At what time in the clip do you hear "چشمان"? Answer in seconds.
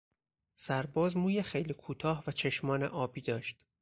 2.31-2.83